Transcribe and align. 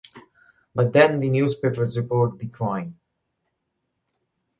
But 0.73 0.93
then 0.93 1.19
the 1.19 1.29
newspapers 1.29 1.95
report 1.95 2.39
the 2.39 2.47
crime. 2.47 2.99